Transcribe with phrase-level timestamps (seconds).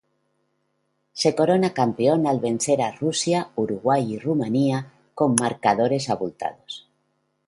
[1.13, 6.87] Se corona campeón al vencer a Rusia, Uruguay y Rumania con marcadores abultados.